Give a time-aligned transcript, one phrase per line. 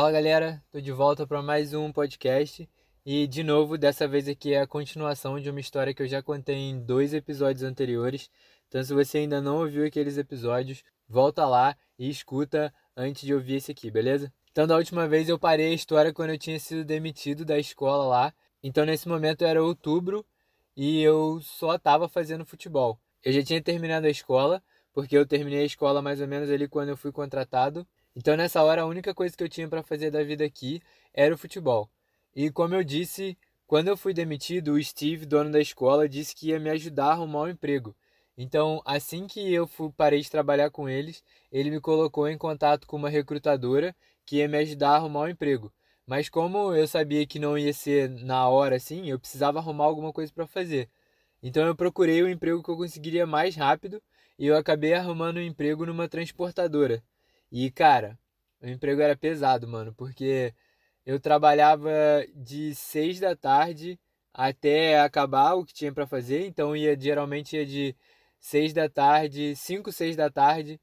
[0.00, 2.66] Fala galera, tô de volta para mais um podcast
[3.04, 6.22] e de novo, dessa vez aqui é a continuação de uma história que eu já
[6.22, 8.30] contei em dois episódios anteriores.
[8.66, 13.56] Então, se você ainda não ouviu aqueles episódios, volta lá e escuta antes de ouvir
[13.56, 14.32] esse aqui, beleza?
[14.50, 18.06] Então, da última vez eu parei a história quando eu tinha sido demitido da escola
[18.06, 18.34] lá.
[18.62, 20.24] Então, nesse momento era outubro
[20.74, 22.98] e eu só tava fazendo futebol.
[23.22, 24.62] Eu já tinha terminado a escola,
[24.94, 28.62] porque eu terminei a escola mais ou menos ali quando eu fui contratado então nessa
[28.62, 30.80] hora a única coisa que eu tinha para fazer da vida aqui
[31.12, 31.88] era o futebol.
[32.34, 36.48] E como eu disse, quando eu fui demitido, o Steve, dono da escola, disse que
[36.48, 37.94] ia me ajudar a arrumar um emprego.
[38.36, 42.96] Então, assim que eu parei de trabalhar com eles, ele me colocou em contato com
[42.96, 45.72] uma recrutadora que ia me ajudar a arrumar um emprego.
[46.06, 50.12] Mas como eu sabia que não ia ser na hora assim, eu precisava arrumar alguma
[50.12, 50.88] coisa para fazer.
[51.42, 54.02] Então eu procurei o emprego que eu conseguiria mais rápido
[54.38, 57.02] e eu acabei arrumando um emprego numa transportadora.
[57.50, 58.18] E, cara,
[58.62, 60.54] o emprego era pesado, mano, porque
[61.04, 61.90] eu trabalhava
[62.34, 63.98] de seis da tarde
[64.32, 67.96] até acabar o que tinha para fazer, então ia geralmente ia de
[68.38, 70.80] seis da tarde, cinco, seis da tarde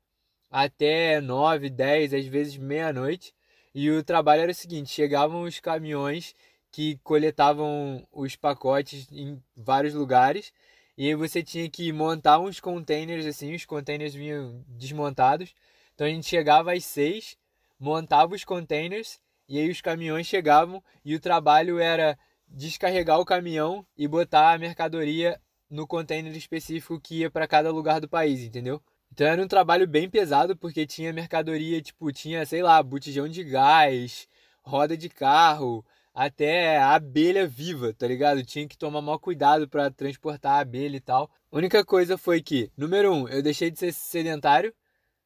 [0.50, 3.34] até nove, dez, às vezes meia-noite.
[3.74, 6.36] E o trabalho era o seguinte: chegavam os caminhões
[6.72, 10.52] que coletavam os pacotes em vários lugares.
[10.98, 15.54] E aí você tinha que montar uns containers assim, os containers vinham desmontados.
[15.98, 17.36] Então a gente chegava às seis,
[17.80, 22.16] montava os containers e aí os caminhões chegavam e o trabalho era
[22.48, 28.00] descarregar o caminhão e botar a mercadoria no container específico que ia para cada lugar
[28.00, 28.80] do país, entendeu?
[29.12, 33.44] Então era um trabalho bem pesado porque tinha mercadoria, tipo, tinha, sei lá, botijão de
[33.44, 34.28] gás,
[34.62, 38.46] roda de carro, até abelha viva, tá ligado?
[38.46, 41.28] Tinha que tomar maior cuidado para transportar a abelha e tal.
[41.52, 44.72] A única coisa foi que, número um, eu deixei de ser sedentário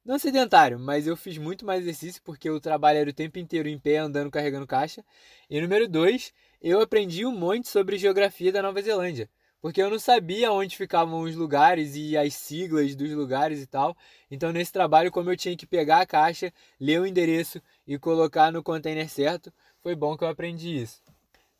[0.03, 3.69] não sedentário, mas eu fiz muito mais exercício porque eu trabalho era o tempo inteiro
[3.69, 5.03] em pé, andando, carregando caixa.
[5.49, 9.29] E número dois, eu aprendi um monte sobre geografia da Nova Zelândia.
[9.61, 13.95] Porque eu não sabia onde ficavam os lugares e as siglas dos lugares e tal.
[14.29, 18.51] Então, nesse trabalho, como eu tinha que pegar a caixa, ler o endereço e colocar
[18.51, 19.53] no container certo,
[19.83, 21.03] foi bom que eu aprendi isso.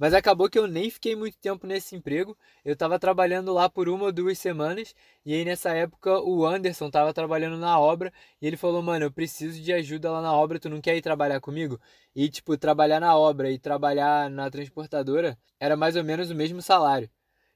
[0.01, 2.35] Mas acabou que eu nem fiquei muito tempo nesse emprego.
[2.65, 4.95] Eu estava trabalhando lá por uma ou duas semanas.
[5.23, 8.11] E aí nessa época o Anderson estava trabalhando na obra.
[8.41, 10.59] E ele falou: Mano, eu preciso de ajuda lá na obra.
[10.59, 11.79] Tu não quer ir trabalhar comigo?
[12.15, 16.63] E tipo, trabalhar na obra e trabalhar na transportadora era mais ou menos o mesmo
[16.63, 17.07] salário.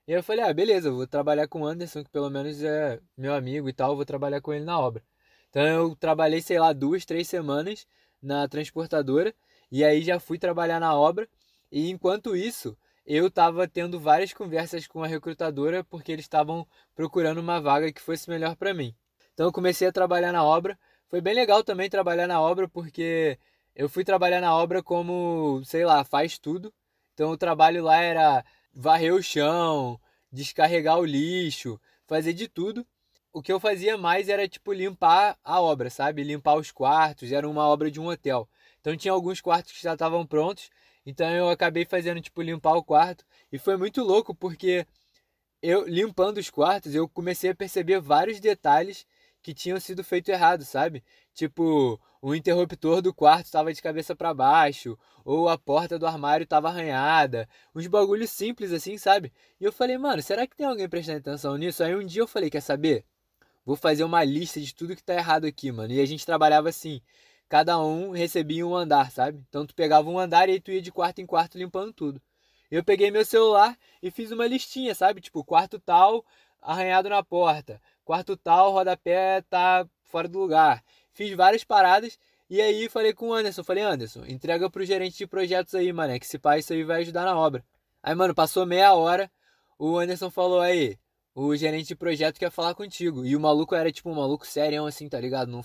[0.08, 3.00] E eu falei: Ah, beleza, eu vou trabalhar com o Anderson, que pelo menos é
[3.18, 3.96] meu amigo e tal.
[3.96, 5.04] vou trabalhar com ele na obra.
[5.50, 7.88] Então eu trabalhei, sei lá, duas, três semanas
[8.22, 9.34] na transportadora.
[9.72, 11.28] E aí já fui trabalhar na obra.
[11.76, 16.66] E enquanto isso, eu estava tendo várias conversas com a recrutadora porque eles estavam
[16.96, 18.96] procurando uma vaga que fosse melhor para mim.
[19.34, 20.80] Então eu comecei a trabalhar na obra.
[21.10, 23.38] Foi bem legal também trabalhar na obra porque
[23.76, 26.74] eu fui trabalhar na obra como, sei lá, faz tudo.
[27.14, 30.00] Então o trabalho lá era varrer o chão,
[30.32, 32.88] descarregar o lixo, fazer de tudo.
[33.34, 36.24] O que eu fazia mais era tipo limpar a obra, sabe?
[36.24, 38.48] Limpar os quartos, era uma obra de um hotel.
[38.80, 40.70] Então tinha alguns quartos que já estavam prontos
[41.06, 43.26] então eu acabei fazendo, tipo, limpar o quarto.
[43.52, 44.86] E foi muito louco, porque
[45.62, 49.06] eu, limpando os quartos, eu comecei a perceber vários detalhes
[49.42, 51.04] que tinham sido feitos errado, sabe?
[51.34, 56.44] Tipo, o interruptor do quarto estava de cabeça para baixo, ou a porta do armário
[56.44, 59.32] estava arranhada, uns bagulhos simples assim, sabe?
[59.60, 61.84] E eu falei, mano, será que tem alguém prestando atenção nisso?
[61.84, 63.06] Aí um dia eu falei, quer saber?
[63.66, 65.94] Vou fazer uma lista de tudo que tá errado aqui, mano.
[65.94, 67.02] E a gente trabalhava assim
[67.50, 69.44] cada um recebia um andar, sabe?
[69.50, 72.22] Então tu pegava um andar e tu ia de quarto em quarto limpando tudo.
[72.70, 75.22] Eu peguei meu celular e fiz uma listinha, sabe?
[75.22, 76.26] Tipo, quarto tal,
[76.62, 77.82] arranhado na porta.
[78.04, 80.84] Quarto tal, rodapé tá fora do lugar.
[81.14, 82.18] Fiz várias paradas
[82.50, 83.64] e aí falei com o Anderson.
[83.64, 86.20] Falei, Anderson, entrega pro gerente de projetos aí, mano.
[86.20, 87.64] Que se pá, isso aí vai ajudar na obra.
[88.04, 89.32] Aí, mano, passou meia hora.
[89.78, 90.98] O Anderson falou aí,
[91.34, 93.26] o gerente de projeto quer falar contigo.
[93.26, 95.52] E o maluco era tipo um maluco sério assim, tá ligado?
[95.52, 95.64] Não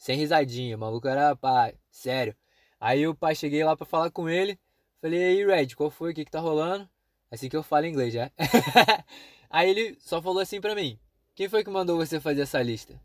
[0.00, 0.76] sem risadinha.
[0.76, 2.34] O maluco era, pá, sério.
[2.80, 4.58] Aí o pai cheguei lá pra falar com ele.
[5.00, 6.12] Falei, aí, Red, qual foi?
[6.12, 6.88] O que que tá rolando?
[7.30, 8.32] Assim que eu falo inglês já.
[9.50, 10.98] aí ele só falou assim pra mim:
[11.34, 12.98] Quem foi que mandou você fazer essa lista?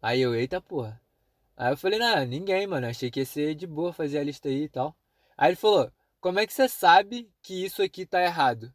[0.00, 1.00] Aí eu, eita porra.
[1.56, 2.86] Aí eu falei, não, ninguém, mano.
[2.86, 4.96] Achei que ia ser de boa fazer a lista aí e tal.
[5.36, 8.72] Aí ele falou: Como é que você sabe que isso aqui tá errado?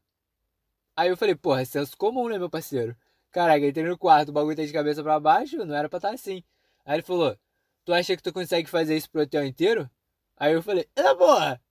[0.96, 2.96] Aí eu falei, porra, é senso comum, né, meu parceiro?
[3.32, 6.10] Caraca, entrei no quarto, o bagulho tá de cabeça para baixo, não era pra estar
[6.10, 6.44] tá assim.
[6.88, 7.38] Aí ele falou:
[7.88, 9.90] Tu acha que tu consegue fazer isso pro hotel inteiro?
[10.36, 11.62] Aí eu falei: É porra!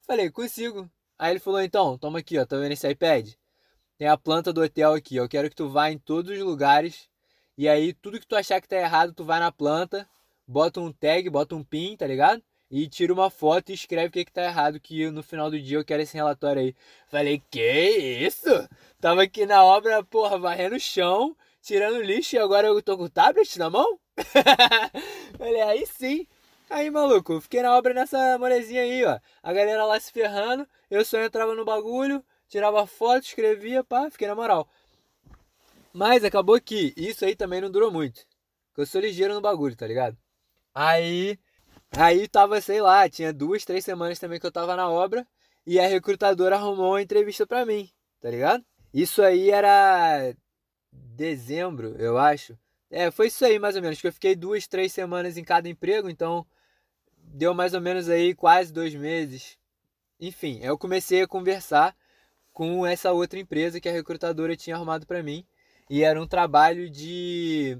[0.00, 0.90] Falei: Consigo.
[1.18, 3.34] Aí ele falou: Então, toma aqui, ó, tá vendo esse iPad?
[3.98, 5.16] Tem a planta do hotel aqui.
[5.16, 7.10] Eu quero que tu vá em todos os lugares.
[7.54, 10.08] E aí, tudo que tu achar que tá errado, tu vai na planta,
[10.46, 12.42] bota um tag, bota um pin, tá ligado?
[12.70, 15.60] e tira uma foto e escreve o que, que tá errado, que no final do
[15.60, 16.74] dia eu quero esse relatório aí.
[17.08, 17.60] Falei, que
[18.26, 18.50] isso?
[19.00, 23.04] Tava aqui na obra, porra, varrendo o chão, tirando lixo e agora eu tô com
[23.04, 23.98] o tablet na mão?
[25.38, 26.26] Falei, aí sim.
[26.70, 29.18] Aí, maluco, fiquei na obra nessa molezinha aí, ó.
[29.42, 34.28] A galera lá se ferrando, eu só entrava no bagulho, tirava foto, escrevia, pá, fiquei
[34.28, 34.68] na moral.
[35.92, 38.26] Mas acabou que isso aí também não durou muito.
[38.76, 40.16] Eu sou ligeiro no bagulho, tá ligado?
[40.74, 41.38] Aí
[41.96, 45.26] Aí tava, sei lá, tinha duas, três semanas também que eu tava na obra
[45.66, 47.90] e a recrutadora arrumou uma entrevista pra mim,
[48.20, 48.64] tá ligado?
[48.92, 50.34] Isso aí era
[50.92, 52.58] dezembro, eu acho.
[52.90, 55.68] É, foi isso aí mais ou menos, que eu fiquei duas, três semanas em cada
[55.68, 56.46] emprego, então
[57.16, 59.58] deu mais ou menos aí quase dois meses.
[60.20, 61.96] Enfim, eu comecei a conversar
[62.52, 65.46] com essa outra empresa que a recrutadora tinha arrumado para mim
[65.88, 67.78] e era um trabalho de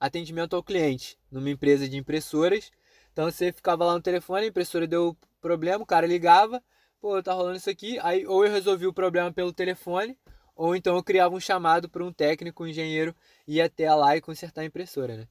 [0.00, 2.70] atendimento ao cliente numa empresa de impressoras
[3.16, 6.62] então você ficava lá no telefone, a impressora deu problema, o cara ligava,
[7.00, 7.98] pô, tá rolando isso aqui.
[8.02, 10.18] Aí ou eu resolvi o problema pelo telefone,
[10.56, 13.14] ou então eu criava um chamado para um técnico, um engenheiro,
[13.46, 15.28] ir até lá e consertar a impressora, né?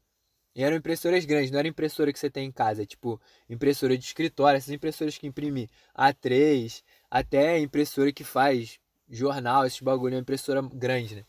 [0.55, 3.19] E eram impressoras grandes, não era impressora que você tem em casa, é tipo
[3.49, 6.81] impressora de escritório, essas impressoras que imprime A3,
[7.11, 8.79] até impressora que faz
[9.09, 11.25] jornal, esses bagulho, é impressora grande, né?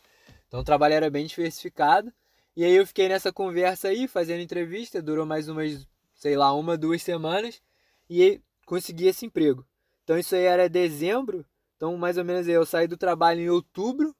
[0.47, 2.13] Então o trabalho era bem diversificado.
[2.55, 5.85] E aí eu fiquei nessa conversa aí, fazendo entrevista, durou mais umas
[6.17, 7.61] sei lá, uma, duas semanas
[8.09, 9.65] e consegui esse emprego.
[10.03, 11.45] Então isso aí era dezembro,
[11.77, 14.13] então mais ou menos eu saí do trabalho em outubro,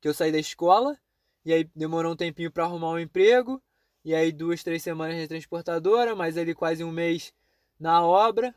[0.00, 0.96] que eu saí da escola,
[1.44, 3.62] e aí demorou um tempinho para arrumar um emprego,
[4.02, 7.34] e aí duas, três semanas de transportadora, mais ali quase um mês
[7.78, 8.54] na obra,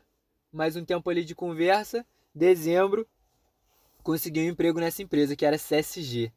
[0.50, 3.06] mais um tempo ali de conversa, dezembro,
[4.02, 6.32] consegui um emprego nessa empresa que era CSG.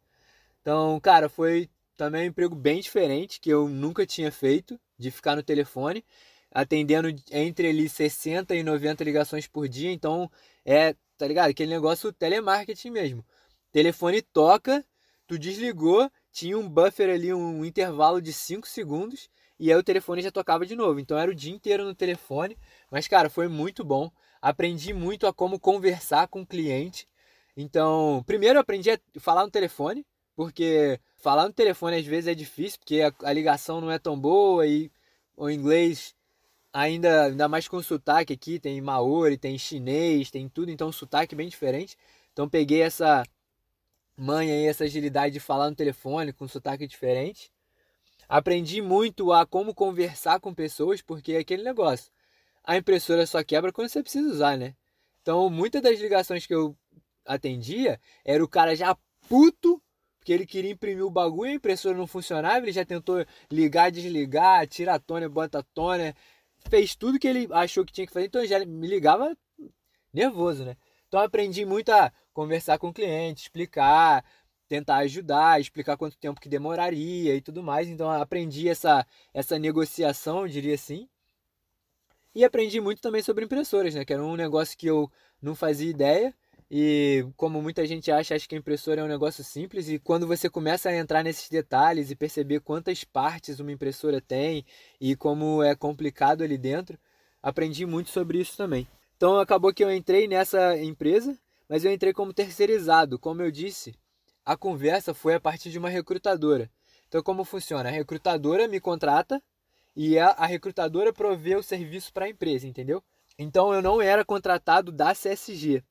[0.61, 5.35] Então, cara, foi também um emprego bem diferente, que eu nunca tinha feito, de ficar
[5.35, 6.03] no telefone
[6.51, 10.29] atendendo entre ali 60 e 90 ligações por dia, então
[10.67, 11.49] é, tá ligado?
[11.49, 13.25] Aquele negócio telemarketing mesmo.
[13.71, 14.85] Telefone toca,
[15.25, 20.21] tu desligou, tinha um buffer ali, um intervalo de 5 segundos, e aí o telefone
[20.21, 20.99] já tocava de novo.
[20.99, 22.57] Então era o dia inteiro no telefone,
[22.91, 24.11] mas cara, foi muito bom.
[24.41, 27.07] Aprendi muito a como conversar com o cliente.
[27.55, 30.05] Então, primeiro eu aprendi a falar no telefone,
[30.35, 34.67] porque falar no telefone às vezes é difícil, porque a, ligação não é tão boa
[34.67, 34.91] e
[35.35, 36.13] o inglês
[36.77, 41.49] ainda, ainda mais com sotaque aqui, tem maori, tem chinês, tem tudo, então sotaque bem
[41.49, 41.97] diferente.
[42.31, 43.23] Então peguei essa
[44.15, 47.51] manha aí, essa agilidade de falar no telefone com sotaque diferente.
[48.29, 52.11] Aprendi muito a como conversar com pessoas, porque é aquele negócio.
[52.63, 54.75] A impressora só quebra quando você precisa usar, né?
[55.21, 56.75] Então, muitas das ligações que eu
[57.25, 58.95] atendia era o cara já
[59.27, 59.81] puto
[60.27, 64.67] porque ele queria imprimir o bagulho, a impressora não funcionava, ele já tentou ligar, desligar,
[64.67, 66.13] tirar a tônia, bota a tônia,
[66.69, 69.35] fez tudo que ele achou que tinha que fazer, então já me ligava
[70.13, 70.75] nervoso, né?
[71.07, 74.23] Então aprendi muito a conversar com o cliente, explicar,
[74.67, 77.87] tentar ajudar, explicar quanto tempo que demoraria e tudo mais.
[77.87, 81.07] Então aprendi essa, essa negociação, diria assim.
[82.35, 84.05] E aprendi muito também sobre impressoras, né?
[84.05, 85.11] Que era um negócio que eu
[85.41, 86.35] não fazia ideia.
[86.69, 90.27] E como muita gente acha, acho que a impressora é um negócio simples e quando
[90.27, 94.65] você começa a entrar nesses detalhes e perceber quantas partes uma impressora tem
[94.99, 96.99] e como é complicado ali dentro,
[97.41, 98.85] aprendi muito sobre isso também.
[99.15, 103.17] Então acabou que eu entrei nessa empresa, mas eu entrei como terceirizado.
[103.17, 103.95] Como eu disse,
[104.45, 106.69] a conversa foi a partir de uma recrutadora.
[107.07, 107.87] Então como funciona?
[107.87, 109.41] A recrutadora me contrata
[109.95, 113.01] e a, a recrutadora provê o serviço para a empresa, entendeu?
[113.39, 115.81] Então eu não era contratado da CSG.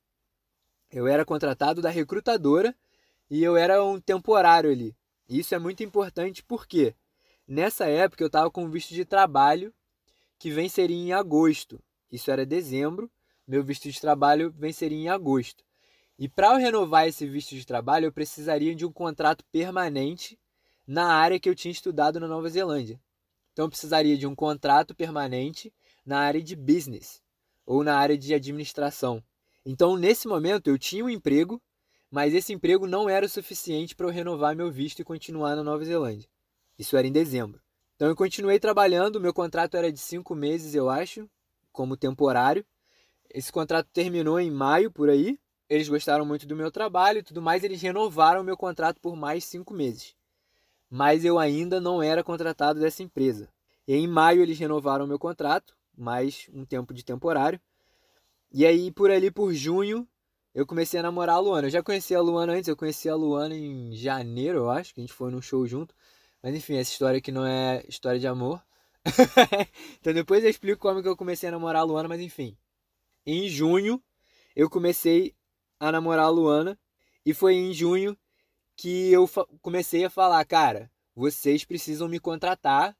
[0.96, 2.74] Eu era contratado da recrutadora
[3.28, 4.96] e eu era um temporário ali.
[5.28, 6.94] Isso é muito importante porque
[7.46, 9.74] nessa época eu estava com visto de trabalho
[10.38, 11.78] que venceria em agosto.
[12.10, 13.10] Isso era dezembro,
[13.46, 15.62] meu visto de trabalho venceria em agosto.
[16.18, 20.40] E para eu renovar esse visto de trabalho, eu precisaria de um contrato permanente
[20.86, 22.98] na área que eu tinha estudado na Nova Zelândia.
[23.52, 25.70] Então eu precisaria de um contrato permanente
[26.06, 27.22] na área de business
[27.66, 29.22] ou na área de administração.
[29.68, 31.60] Então, nesse momento, eu tinha um emprego,
[32.08, 35.64] mas esse emprego não era o suficiente para eu renovar meu visto e continuar na
[35.64, 36.28] Nova Zelândia.
[36.78, 37.60] Isso era em dezembro.
[37.96, 41.28] Então, eu continuei trabalhando, meu contrato era de cinco meses, eu acho,
[41.72, 42.64] como temporário.
[43.28, 45.36] Esse contrato terminou em maio, por aí.
[45.68, 49.44] Eles gostaram muito do meu trabalho e tudo mais, eles renovaram meu contrato por mais
[49.44, 50.14] cinco meses.
[50.88, 53.48] Mas eu ainda não era contratado dessa empresa.
[53.88, 57.60] E em maio eles renovaram meu contrato, mais um tempo de temporário.
[58.56, 60.08] E aí, por ali, por junho,
[60.54, 61.66] eu comecei a namorar a Luana.
[61.66, 65.00] Eu já conhecia a Luana antes, eu conheci a Luana em janeiro, eu acho, que
[65.00, 65.94] a gente foi num show junto.
[66.42, 68.64] Mas enfim, essa história aqui não é história de amor.
[70.00, 72.56] então depois eu explico como que eu comecei a namorar a Luana, mas enfim.
[73.26, 74.02] Em junho
[74.54, 75.34] eu comecei
[75.78, 76.78] a namorar a Luana
[77.26, 78.16] e foi em junho
[78.74, 79.28] que eu
[79.60, 82.96] comecei a falar, cara, vocês precisam me contratar,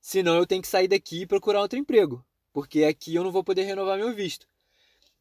[0.00, 3.44] senão eu tenho que sair daqui e procurar outro emprego, porque aqui eu não vou
[3.44, 4.48] poder renovar meu visto.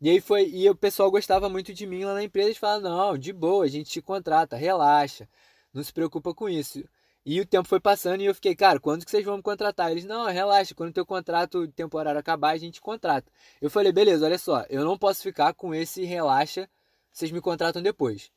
[0.05, 2.91] E aí foi, e o pessoal gostava muito de mim lá na empresa, eles falavam,
[2.91, 5.27] não, de boa, a gente te contrata, relaxa,
[5.73, 6.83] não se preocupa com isso.
[7.25, 9.89] E o tempo foi passando e eu fiquei, cara, quando que vocês vão me contratar?
[9.89, 13.31] Eles, não, relaxa, quando teu contrato temporário acabar, a gente contrata.
[13.59, 16.69] Eu falei, beleza, olha só, eu não posso ficar com esse relaxa,
[17.11, 18.29] vocês me contratam depois.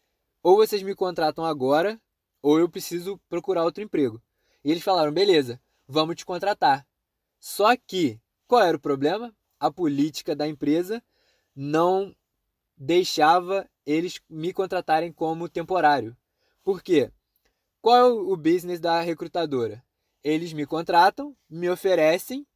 [0.43, 2.01] Ou vocês me contratam agora,
[2.41, 4.23] ou eu preciso procurar outro emprego.
[4.65, 6.87] E eles falaram, beleza, vamos te contratar.
[7.39, 9.37] Só que, qual era o problema?
[9.61, 11.03] A política da empresa
[11.61, 12.15] não
[12.77, 16.17] deixava eles me contratarem como temporário.
[16.63, 17.11] Por quê?
[17.83, 19.85] Qual é o business da recrutadora?
[20.23, 22.47] Eles me contratam, me oferecem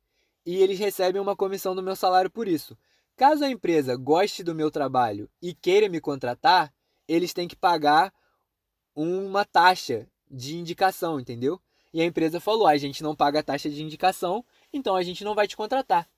[0.47, 2.79] e eles recebem uma comissão do meu salário por isso.
[3.17, 6.73] Caso a empresa goste do meu trabalho e queira me contratar,
[7.09, 8.15] eles têm que pagar
[8.95, 11.61] uma taxa de indicação, entendeu?
[11.93, 15.25] E a empresa falou: a gente não paga a taxa de indicação, então a gente
[15.25, 16.09] não vai te contratar.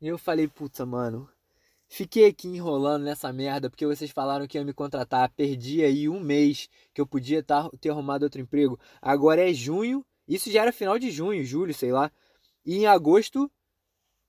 [0.00, 1.28] E eu falei: puta, mano,
[1.96, 5.30] Fiquei aqui enrolando nessa merda porque vocês falaram que ia me contratar.
[5.30, 8.76] Perdi aí um mês que eu podia tar, ter arrumado outro emprego.
[9.00, 10.04] Agora é junho.
[10.26, 12.10] Isso já era final de junho, julho, sei lá.
[12.66, 13.48] E em agosto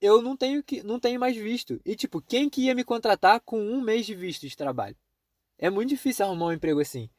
[0.00, 1.80] eu não tenho que não tenho mais visto.
[1.84, 4.96] E tipo, quem que ia me contratar com um mês de visto de trabalho?
[5.58, 7.10] É muito difícil arrumar um emprego assim.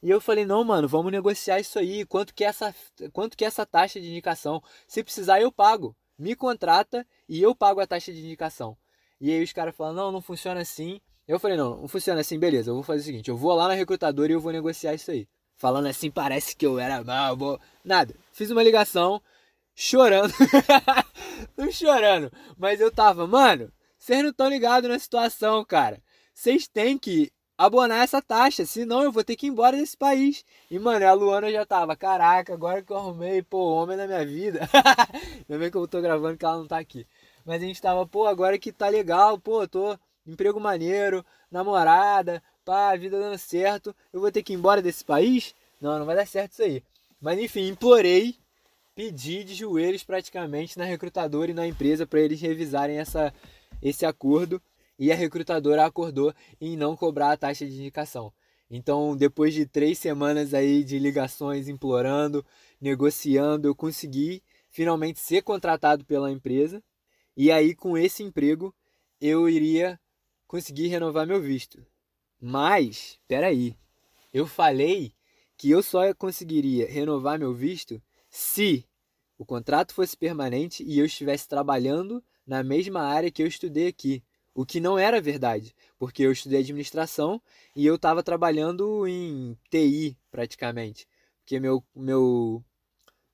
[0.00, 2.06] E eu falei, não, mano, vamos negociar isso aí.
[2.06, 2.72] Quanto que é essa,
[3.12, 4.62] quanto que é essa taxa de indicação?
[4.86, 5.96] Se precisar, eu pago.
[6.16, 8.78] Me contrata e eu pago a taxa de indicação.
[9.20, 11.00] E aí os caras falam, não, não funciona assim.
[11.26, 13.68] Eu falei, não, não funciona assim, beleza, eu vou fazer o seguinte, eu vou lá
[13.68, 15.28] na recrutadora e eu vou negociar isso aí.
[15.56, 17.60] Falando assim, parece que eu era mal, vou...
[17.84, 18.14] nada.
[18.32, 19.20] Fiz uma ligação,
[19.74, 20.32] chorando.
[21.56, 26.00] não chorando, mas eu tava, mano, vocês não estão ligados na situação, cara.
[26.32, 30.44] Vocês têm que abonar essa taxa, senão eu vou ter que ir embora desse país.
[30.70, 34.24] E, mano, a Luana já tava, caraca, agora que eu arrumei, pô, homem na minha
[34.24, 34.60] vida.
[35.46, 37.04] Ainda bem que eu tô gravando que ela não tá aqui.
[37.48, 42.94] Mas a gente tava, pô, agora que tá legal, pô, tô emprego maneiro, namorada, pá,
[42.94, 45.54] vida dando certo, eu vou ter que ir embora desse país?
[45.80, 46.82] Não, não vai dar certo isso aí.
[47.18, 48.36] Mas enfim, implorei,
[48.94, 53.32] pedi de joelhos praticamente na recrutadora e na empresa para eles revisarem essa,
[53.80, 54.60] esse acordo
[54.98, 58.30] e a recrutadora acordou em não cobrar a taxa de indicação.
[58.70, 62.44] Então, depois de três semanas aí de ligações implorando,
[62.78, 66.82] negociando, eu consegui finalmente ser contratado pela empresa
[67.40, 68.74] e aí, com esse emprego,
[69.20, 69.96] eu iria
[70.44, 71.86] conseguir renovar meu visto.
[72.40, 73.76] Mas, peraí,
[74.34, 75.14] eu falei
[75.56, 78.84] que eu só conseguiria renovar meu visto se
[79.38, 84.20] o contrato fosse permanente e eu estivesse trabalhando na mesma área que eu estudei aqui.
[84.52, 87.40] O que não era verdade, porque eu estudei administração
[87.72, 91.06] e eu estava trabalhando em TI praticamente.
[91.38, 92.64] Porque meu, meu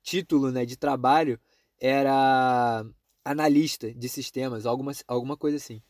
[0.03, 1.39] título né, de trabalho
[1.81, 2.85] era
[3.25, 5.81] analista de sistemas, alguma, alguma coisa assim.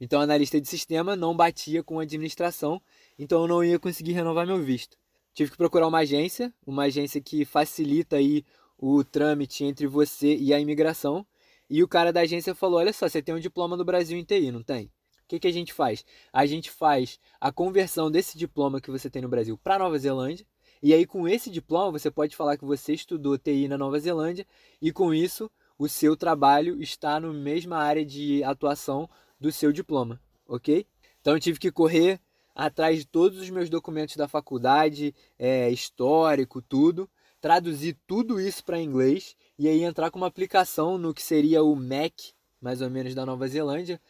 [0.00, 2.80] Então, analista de sistema não batia com administração,
[3.18, 4.96] então eu não ia conseguir renovar meu visto.
[5.34, 8.44] Tive que procurar uma agência, uma agência que facilita aí
[8.78, 11.26] o trâmite entre você e a imigração.
[11.68, 14.24] E o cara da agência falou: Olha só, você tem um diploma do Brasil em
[14.24, 14.86] TI, não tem?
[15.24, 16.04] O que, que a gente faz?
[16.32, 20.46] A gente faz a conversão desse diploma que você tem no Brasil para Nova Zelândia.
[20.82, 24.46] E aí, com esse diploma, você pode falar que você estudou TI na Nova Zelândia.
[24.82, 29.08] E com isso, o seu trabalho está na mesma área de atuação
[29.40, 30.86] do seu diploma, ok?
[31.20, 32.20] Então eu tive que correr
[32.54, 38.80] atrás de todos os meus documentos da faculdade, é, histórico, tudo, traduzir tudo isso para
[38.80, 43.14] inglês e aí entrar com uma aplicação no que seria o MEC, mais ou menos
[43.14, 44.00] da Nova Zelândia,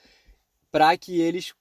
[0.70, 1.54] para que eles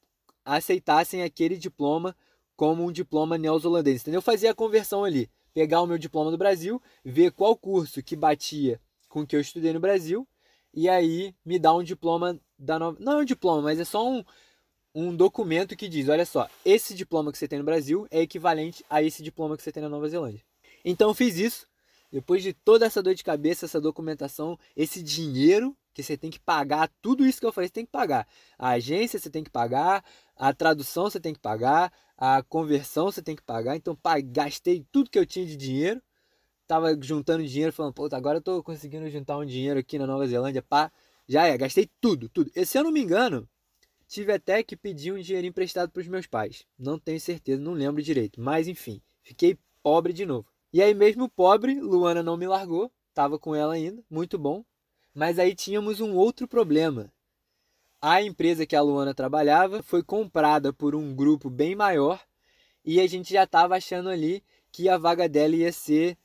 [0.44, 2.16] aceitassem aquele diploma
[2.56, 4.02] como um diploma neozelandês.
[4.02, 4.18] Entendeu?
[4.20, 8.16] Eu fazia a conversão ali, pegar o meu diploma do Brasil, ver qual curso que
[8.16, 8.80] batia
[9.14, 10.28] com que eu estudei no Brasil
[10.74, 12.98] e aí me dá um diploma da nova.
[13.00, 14.24] Não é um diploma, mas é só um,
[14.94, 18.84] um documento que diz: olha só, esse diploma que você tem no Brasil é equivalente
[18.90, 20.42] a esse diploma que você tem na Nova Zelândia.
[20.84, 21.68] Então eu fiz isso.
[22.12, 26.40] Depois de toda essa dor de cabeça, essa documentação, esse dinheiro que você tem que
[26.40, 28.28] pagar, tudo isso que eu falei, você tem que pagar.
[28.58, 30.04] A agência você tem que pagar,
[30.36, 33.76] a tradução você tem que pagar, a conversão você tem que pagar.
[33.76, 36.02] Então, gastei tudo que eu tinha de dinheiro
[36.68, 40.26] tava juntando dinheiro, falando, pô, agora eu tô conseguindo juntar um dinheiro aqui na Nova
[40.28, 40.92] Zelândia, pá.
[41.28, 42.52] Já é, gastei tudo, tudo.
[42.56, 43.48] E se eu não me engano,
[44.08, 46.66] tive até que pedir um dinheiro emprestado para os meus pais.
[46.78, 48.42] Não tenho certeza, não lembro direito.
[48.42, 50.48] Mas enfim, fiquei pobre de novo.
[50.72, 54.66] E aí mesmo pobre, Luana não me largou, tava com ela ainda, muito bom.
[55.14, 57.14] Mas aí tínhamos um outro problema.
[58.02, 62.20] A empresa que a Luana trabalhava foi comprada por um grupo bem maior
[62.84, 66.18] e a gente já estava achando ali que a vaga dela ia ser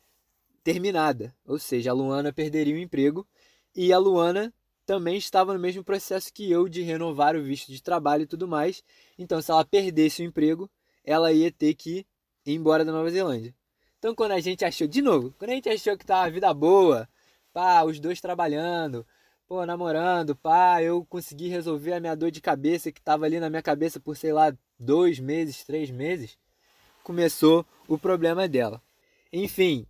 [0.63, 3.27] terminada, ou seja, a Luana perderia o emprego
[3.75, 4.53] e a Luana
[4.85, 8.49] também estava no mesmo processo que eu de renovar o visto de trabalho e tudo
[8.49, 8.83] mais.
[9.19, 10.71] Então, se ela perdesse o emprego,
[11.05, 12.07] ela ia ter que
[12.47, 13.55] ir embora da Nova Zelândia.
[13.99, 16.55] Então, quando a gente achou, de novo, quando a gente achou que tava a vida
[16.55, 17.09] boa,
[17.53, 19.07] pá, os dois trabalhando,
[19.47, 23.51] pô, namorando, pá, eu consegui resolver a minha dor de cabeça que tava ali na
[23.51, 26.39] minha cabeça por, sei lá, dois meses, três meses,
[27.03, 28.81] começou o problema dela.
[29.33, 29.87] Enfim,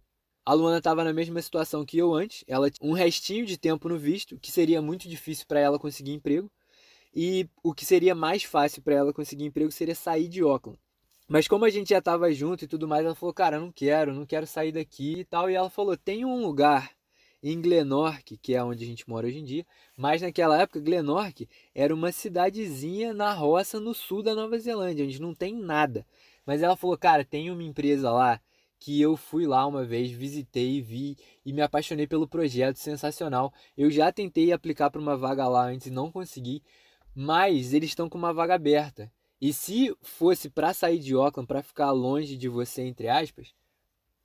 [0.48, 3.98] a Luana estava na mesma situação que eu antes, ela um restinho de tempo no
[3.98, 6.50] visto, que seria muito difícil para ela conseguir emprego,
[7.14, 10.80] e o que seria mais fácil para ela conseguir emprego seria sair de Auckland.
[11.28, 14.14] Mas como a gente já estava junto e tudo mais, ela falou: "Cara, não quero,
[14.14, 16.92] não quero sair daqui" e tal, e ela falou: "Tem um lugar
[17.42, 19.66] em Glenorchy, que é onde a gente mora hoje em dia,
[19.98, 25.20] mas naquela época Glenorchy era uma cidadezinha na roça no sul da Nova Zelândia, onde
[25.20, 26.06] não tem nada.
[26.46, 28.40] Mas ela falou: "Cara, tem uma empresa lá
[28.78, 33.52] que eu fui lá uma vez, visitei, vi e me apaixonei pelo projeto, sensacional.
[33.76, 36.62] Eu já tentei aplicar para uma vaga lá antes e não consegui,
[37.14, 39.10] mas eles estão com uma vaga aberta.
[39.40, 43.54] E se fosse para sair de Auckland, para ficar longe de você, entre aspas,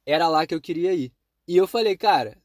[0.06, 1.12] era lá que eu queria ir.
[1.48, 2.38] E eu falei, cara,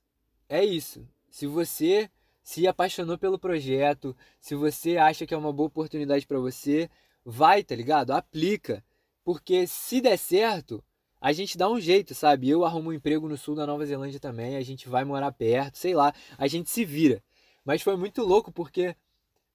[0.49, 1.07] é isso.
[1.31, 2.11] Se você
[2.43, 6.91] se apaixonou pelo projeto, se você acha que é uma boa oportunidade para você,
[7.25, 8.12] vai, tá ligado?
[8.12, 8.83] Aplica.
[9.23, 10.83] Porque se der certo,
[11.20, 12.48] a gente dá um jeito, sabe?
[12.48, 15.76] Eu arrumo um emprego no sul da Nova Zelândia também, a gente vai morar perto,
[15.78, 17.22] sei lá, a gente se vira.
[17.64, 18.96] Mas foi muito louco porque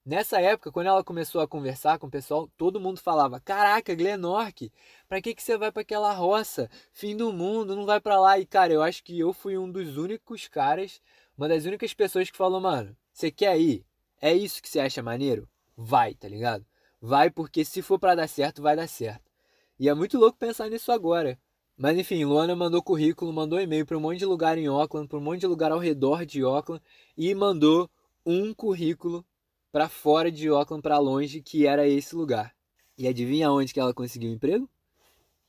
[0.05, 4.71] nessa época, quando ela começou a conversar com o pessoal, todo mundo falava: "Caraca, Glenork,
[5.07, 6.69] para que que você vai para aquela roça?
[6.91, 8.39] Fim do mundo, não vai para lá".
[8.39, 11.01] E cara, eu acho que eu fui um dos únicos caras,
[11.37, 13.85] uma das únicas pessoas que falou: "Mano, você quer ir?
[14.21, 15.47] É isso que você acha maneiro?
[15.77, 16.65] Vai, tá ligado?
[17.01, 19.31] Vai porque se for para dar certo, vai dar certo".
[19.79, 21.39] E é muito louco pensar nisso agora.
[21.77, 25.17] Mas enfim, Luana mandou currículo, mandou e-mail para um monte de lugar em Auckland, para
[25.17, 26.81] um monte de lugar ao redor de Auckland
[27.17, 27.89] e mandou
[28.25, 29.25] um currículo
[29.71, 32.53] para fora de Auckland, para longe, que era esse lugar.
[32.95, 34.69] E adivinha onde que ela conseguiu emprego?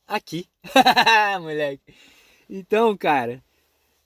[0.06, 0.48] Aqui.
[1.40, 1.94] Moleque.
[2.48, 3.44] Então, cara,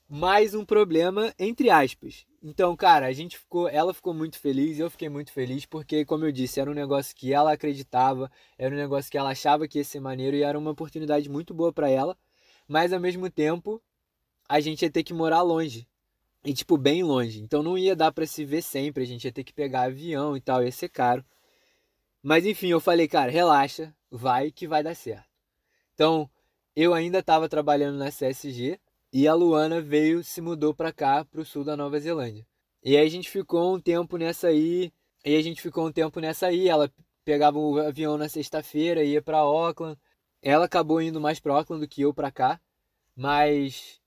[0.09, 2.27] mais um problema entre aspas.
[2.43, 6.25] Então, cara, a gente ficou, ela ficou muito feliz, eu fiquei muito feliz porque, como
[6.25, 9.79] eu disse, era um negócio que ela acreditava, era um negócio que ela achava que
[9.79, 12.17] ia ser maneiro e era uma oportunidade muito boa para ela,
[12.67, 13.83] mas ao mesmo tempo
[14.49, 15.87] a gente ia ter que morar longe.
[16.45, 17.41] E tipo bem longe.
[17.43, 20.37] Então não ia dar para se ver sempre, a gente ia ter que pegar avião
[20.37, 21.25] e tal, ia ser caro.
[22.23, 25.29] Mas enfim, eu falei, cara, relaxa, vai que vai dar certo.
[25.95, 26.31] Então,
[26.75, 28.79] eu ainda estava trabalhando na CSG,
[29.13, 32.47] e a Luana veio, se mudou para cá, para o sul da Nova Zelândia.
[32.83, 34.93] E aí a gente ficou um tempo nessa aí.
[35.25, 36.69] E a gente ficou um tempo nessa aí.
[36.69, 36.93] Ela
[37.25, 39.99] pegava o avião na sexta-feira, ia para Auckland.
[40.43, 42.61] Ela acabou indo mais para Auckland do que eu para cá.
[43.17, 44.01] Mas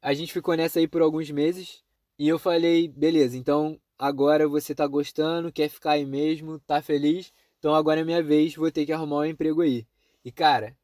[0.00, 1.82] a gente ficou nessa aí por alguns meses.
[2.18, 7.32] E eu falei, beleza, então agora você tá gostando, quer ficar aí mesmo, tá feliz.
[7.58, 9.86] Então agora é minha vez, vou ter que arrumar um emprego aí.
[10.24, 10.76] E cara,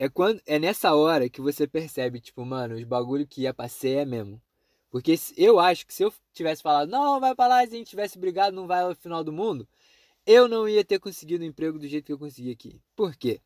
[0.00, 3.68] é, quando, é nessa hora que você percebe, tipo, mano, os bagulho que ia pra
[3.68, 4.40] ser é mesmo.
[4.90, 7.90] Porque eu acho que se eu tivesse falado, não, vai pra lá, se a gente
[7.90, 9.68] tivesse brigado, não vai ao final do mundo,
[10.26, 12.80] eu não ia ter conseguido o emprego do jeito que eu consegui aqui.
[12.96, 13.42] Por quê?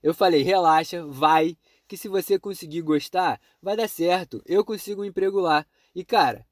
[0.00, 4.40] Eu falei, relaxa, vai, que se você conseguir gostar, vai dar certo.
[4.46, 5.66] Eu consigo um emprego lá.
[5.92, 6.46] E cara,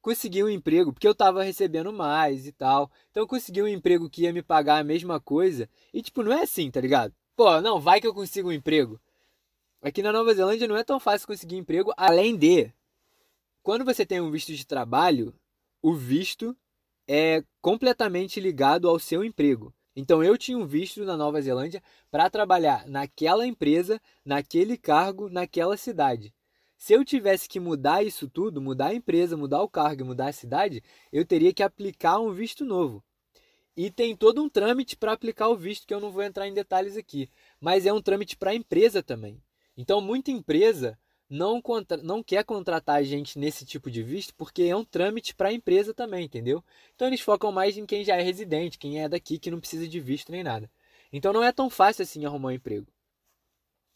[0.00, 2.90] consegui um emprego porque eu tava recebendo mais e tal.
[3.10, 5.68] Então consegui um emprego que ia me pagar a mesma coisa.
[5.92, 7.14] E tipo, não é assim, tá ligado?
[7.42, 9.00] Pô, não, vai que eu consigo um emprego.
[9.82, 12.72] Aqui na Nova Zelândia não é tão fácil conseguir emprego, além de
[13.64, 15.34] quando você tem um visto de trabalho,
[15.82, 16.56] o visto
[17.04, 19.74] é completamente ligado ao seu emprego.
[19.96, 25.76] Então eu tinha um visto na Nova Zelândia para trabalhar naquela empresa, naquele cargo, naquela
[25.76, 26.32] cidade.
[26.78, 30.28] Se eu tivesse que mudar isso tudo, mudar a empresa, mudar o cargo e mudar
[30.28, 30.80] a cidade,
[31.12, 33.02] eu teria que aplicar um visto novo.
[33.76, 36.52] E tem todo um trâmite para aplicar o visto, que eu não vou entrar em
[36.52, 37.30] detalhes aqui.
[37.60, 39.42] Mas é um trâmite para a empresa também.
[39.76, 41.96] Então, muita empresa não, contra...
[41.96, 45.52] não quer contratar a gente nesse tipo de visto porque é um trâmite para a
[45.52, 46.62] empresa também, entendeu?
[46.94, 49.88] Então, eles focam mais em quem já é residente, quem é daqui, que não precisa
[49.88, 50.70] de visto nem nada.
[51.10, 52.86] Então, não é tão fácil assim arrumar um emprego.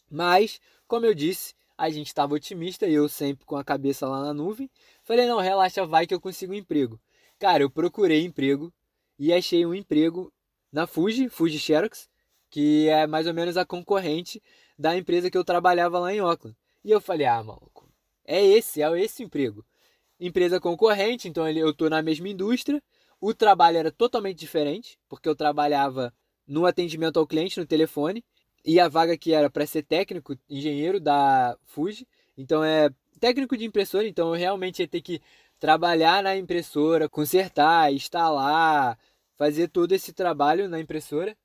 [0.09, 4.33] Mas, como eu disse, a gente estava otimista eu sempre com a cabeça lá na
[4.33, 4.69] nuvem.
[5.03, 6.99] Falei, não, relaxa, vai que eu consigo um emprego.
[7.37, 8.73] Cara, eu procurei emprego
[9.17, 10.31] e achei um emprego
[10.71, 12.09] na Fuji, Fuji Xerox,
[12.49, 14.41] que é mais ou menos a concorrente
[14.77, 16.55] da empresa que eu trabalhava lá em Auckland.
[16.83, 17.89] E eu falei, ah, maluco,
[18.25, 19.65] é esse, é esse emprego.
[20.19, 22.81] empresa concorrente, então eu estou na mesma indústria.
[23.19, 26.13] O trabalho era totalmente diferente, porque eu trabalhava
[26.47, 28.23] no atendimento ao cliente no telefone
[28.63, 32.07] e a vaga que era para ser técnico, engenheiro da Fuji.
[32.37, 35.21] Então é técnico de impressora, então eu realmente ia ter que
[35.59, 38.97] trabalhar na impressora, consertar, instalar,
[39.37, 41.37] fazer todo esse trabalho na impressora.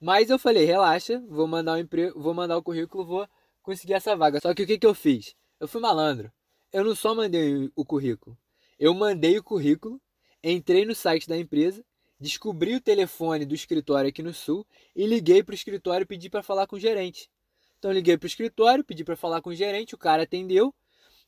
[0.00, 3.28] Mas eu falei, relaxa, vou mandar o emprego, vou mandar o currículo, vou
[3.62, 4.40] conseguir essa vaga.
[4.40, 5.34] Só que o que, que eu fiz?
[5.58, 6.32] Eu fui malandro.
[6.72, 8.36] Eu não só mandei o currículo,
[8.78, 10.00] eu mandei o currículo,
[10.42, 11.84] entrei no site da empresa,
[12.18, 16.28] descobri o telefone do escritório aqui no sul e liguei para o escritório e pedi
[16.28, 17.30] para falar com o gerente.
[17.78, 20.74] Então liguei para o escritório, pedi para falar com o gerente, o cara atendeu.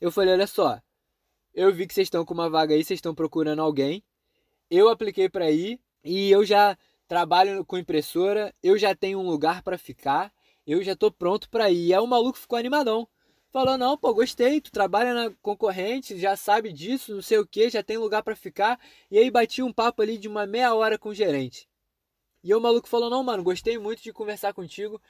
[0.01, 0.81] Eu falei, olha só,
[1.57, 4.05] eu vi que vocês estão com uma vaga aí, vocês estão procurando alguém.
[4.71, 6.77] Eu apliquei para ir e eu já
[7.09, 10.33] trabalho com impressora, eu já tenho um lugar para ficar,
[10.67, 11.87] eu já tô pronto para ir.
[11.89, 13.09] E aí o maluco ficou animadão.
[13.51, 17.71] Falou: "Não, pô, gostei, tu trabalha na concorrente, já sabe disso, não sei o que,
[17.71, 18.79] já tem lugar para ficar".
[19.11, 21.69] E aí bati um papo ali de uma meia hora com o gerente.
[22.45, 25.01] E o maluco falou: "Não, mano, gostei muito de conversar contigo.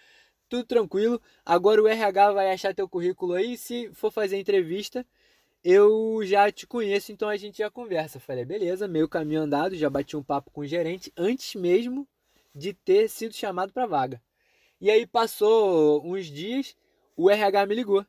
[0.48, 1.20] Tudo tranquilo.
[1.44, 5.04] Agora o RH vai achar teu currículo aí, se for fazer entrevista,
[5.68, 8.20] eu já te conheço, então a gente já conversa.
[8.20, 12.07] Falei, beleza, meio caminho andado, já bati um papo com o gerente antes mesmo
[12.55, 14.22] de ter sido chamado para vaga.
[14.81, 16.76] E aí passou uns dias,
[17.16, 18.07] o RH me ligou.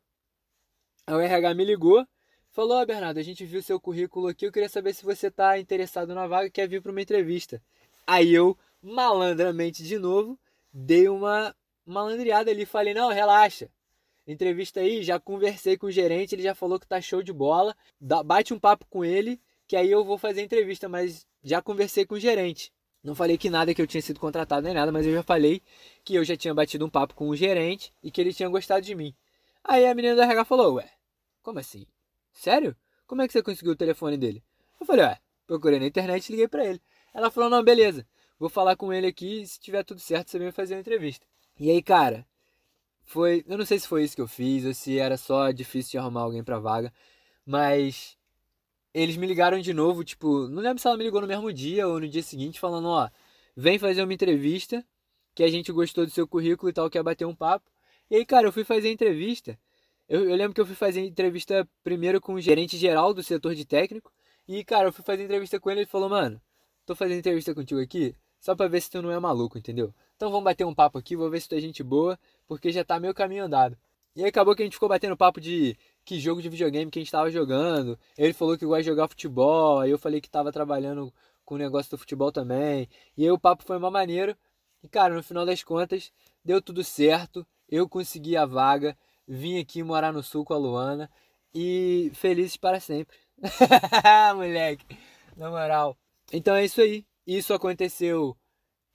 [1.09, 2.05] O RH me ligou,
[2.51, 5.57] falou: oh, Bernardo, a gente viu seu currículo aqui, eu queria saber se você está
[5.57, 7.59] interessado na vaga, quer vir para uma entrevista.
[8.05, 10.39] Aí eu, malandramente de novo,
[10.71, 13.67] dei uma malandreada ali, falei: não, relaxa
[14.31, 17.75] entrevista aí, já conversei com o gerente, ele já falou que tá show de bola.
[18.25, 22.05] bate um papo com ele, que aí eu vou fazer a entrevista, mas já conversei
[22.05, 22.71] com o gerente.
[23.03, 25.61] Não falei que nada que eu tinha sido contratado nem nada, mas eu já falei
[26.03, 28.85] que eu já tinha batido um papo com o gerente e que ele tinha gostado
[28.85, 29.15] de mim.
[29.63, 30.89] Aí a menina da RH falou: Ué,
[31.41, 31.85] como assim?
[32.33, 32.75] Sério?
[33.05, 34.43] Como é que você conseguiu o telefone dele?
[34.79, 36.81] Eu falei: Ué, procurei na internet e liguei para ele.
[37.13, 38.05] Ela falou: Não, beleza,
[38.37, 41.25] vou falar com ele aqui e se tiver tudo certo você vem fazer uma entrevista.
[41.59, 42.25] E aí, cara,
[43.07, 43.43] foi.
[43.47, 45.97] Eu não sei se foi isso que eu fiz ou se era só difícil de
[45.97, 46.93] arrumar alguém pra vaga.
[47.45, 48.17] Mas
[48.93, 51.87] eles me ligaram de novo, tipo, não lembro se ela me ligou no mesmo dia
[51.87, 53.09] ou no dia seguinte, falando, ó,
[53.55, 54.85] vem fazer uma entrevista,
[55.35, 57.69] que a gente gostou do seu currículo e tal, quer bater um papo.
[58.09, 59.57] E aí, cara, eu fui fazer a entrevista.
[60.09, 63.55] Eu, eu lembro que eu fui fazer entrevista primeiro com o gerente geral do setor
[63.55, 64.11] de técnico.
[64.47, 66.41] E, cara, eu fui fazer entrevista com ele e ele falou, mano,
[66.85, 69.93] tô fazendo entrevista contigo aqui só pra ver se tu não é maluco, entendeu?
[70.15, 72.83] Então vamos bater um papo aqui, vou ver se tu é gente boa, porque já
[72.83, 73.77] tá meio caminho andado.
[74.15, 76.97] E aí acabou que a gente ficou batendo papo de que jogo de videogame que
[76.97, 77.99] a gente tava jogando.
[78.17, 81.13] Ele falou que gosta de jogar futebol, aí eu falei que tava trabalhando
[81.45, 82.89] com o negócio do futebol também.
[83.15, 84.37] E aí o papo foi uma maneira.
[84.81, 86.11] E cara, no final das contas,
[86.43, 87.45] deu tudo certo.
[87.69, 91.09] Eu consegui a vaga, vim aqui morar no sul com a Luana
[91.53, 93.17] e felizes para sempre.
[94.35, 94.97] Moleque,
[95.35, 95.97] na moral.
[96.33, 97.05] Então é isso aí.
[97.25, 98.35] Isso aconteceu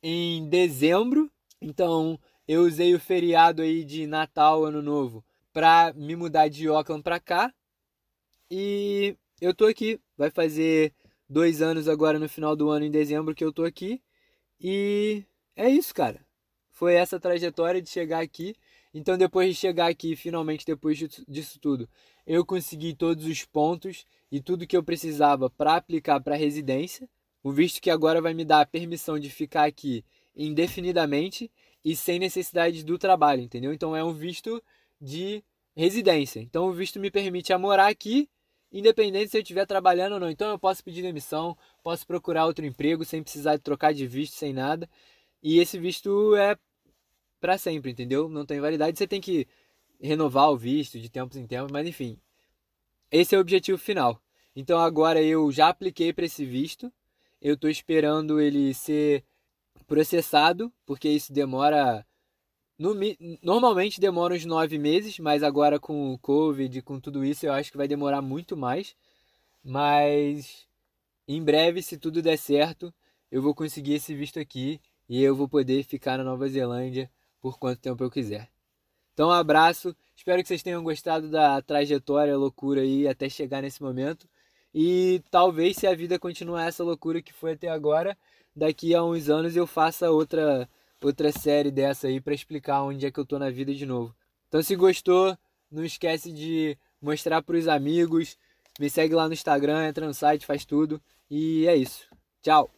[0.03, 6.49] em dezembro, então eu usei o feriado aí de Natal, Ano Novo, para me mudar
[6.49, 7.53] de Auckland para cá.
[8.51, 10.01] E eu tô aqui.
[10.17, 10.93] Vai fazer
[11.29, 14.03] dois anos agora no final do ano, em dezembro, que eu tô aqui.
[14.61, 15.25] E
[15.57, 16.25] é isso, cara.
[16.71, 18.55] Foi essa trajetória de chegar aqui.
[18.95, 21.89] Então, depois de chegar aqui, finalmente, depois disso tudo,
[22.27, 27.09] eu consegui todos os pontos e tudo que eu precisava para aplicar para residência.
[27.43, 30.05] O visto que agora vai me dar a permissão de ficar aqui
[30.37, 31.51] indefinidamente
[31.85, 33.73] e sem necessidade do trabalho, entendeu?
[33.73, 34.63] Então é um visto
[35.01, 35.43] de
[35.75, 36.41] residência.
[36.41, 38.29] Então o visto me permite morar aqui,
[38.71, 40.31] independente se eu estiver trabalhando ou não.
[40.31, 44.53] Então eu posso pedir demissão, posso procurar outro emprego sem precisar trocar de visto, sem
[44.53, 44.89] nada.
[45.43, 46.57] E esse visto é
[47.41, 48.29] para sempre, entendeu?
[48.29, 49.47] Não tem validade, você tem que
[50.01, 52.19] renovar o visto de tempos em tempos, mas enfim.
[53.11, 54.21] Esse é o objetivo final.
[54.55, 56.93] Então agora eu já apliquei para esse visto.
[57.41, 59.25] Eu estou esperando ele ser
[59.93, 62.07] processado, porque isso demora.
[62.79, 62.95] No,
[63.43, 67.71] normalmente demora uns nove meses, mas agora com o Covid, com tudo isso, eu acho
[67.71, 68.97] que vai demorar muito mais.
[69.63, 70.67] Mas
[71.29, 72.93] em breve, se tudo der certo,
[73.31, 77.59] eu vou conseguir esse visto aqui e eu vou poder ficar na Nova Zelândia por
[77.59, 78.49] quanto tempo eu quiser.
[79.13, 79.95] Então, um abraço.
[80.17, 84.27] Espero que vocês tenham gostado da trajetória, loucura aí até chegar nesse momento.
[84.75, 88.17] E talvez, se a vida continuar essa loucura que foi até agora,
[88.55, 90.69] daqui a uns anos eu faça outra
[91.03, 94.15] outra série dessa aí para explicar onde é que eu tô na vida de novo.
[94.49, 95.37] Então se gostou,
[95.71, 98.37] não esquece de mostrar para os amigos,
[98.79, 102.07] me segue lá no Instagram, entra no site, faz tudo e é isso.
[102.41, 102.71] Tchau.